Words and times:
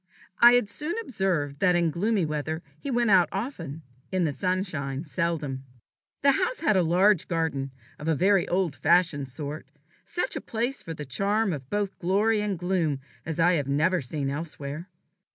I 0.39 0.53
had 0.53 0.67
soon 0.67 0.95
observed 0.99 1.59
that 1.59 1.75
in 1.75 1.91
gloomy 1.91 2.25
weather 2.25 2.63
he 2.79 2.89
went 2.89 3.11
out 3.11 3.29
often, 3.31 3.83
in 4.11 4.23
the 4.23 4.31
sunshine 4.31 5.03
seldom. 5.03 5.63
The 6.23 6.31
house 6.31 6.61
had 6.61 6.75
a 6.75 6.81
large 6.81 7.27
garden, 7.27 7.69
of 7.99 8.07
a 8.07 8.15
very 8.15 8.47
old 8.47 8.75
fashioned 8.75 9.29
sort, 9.29 9.67
such 10.03 10.35
a 10.35 10.41
place 10.41 10.81
for 10.81 10.95
the 10.95 11.05
charm 11.05 11.53
of 11.53 11.69
both 11.69 11.99
glory 11.99 12.41
and 12.41 12.57
gloom 12.57 12.99
as 13.27 13.39
I 13.39 13.53
have 13.53 13.67
never 13.67 14.01
seen 14.01 14.27
elsewhere. 14.31 14.89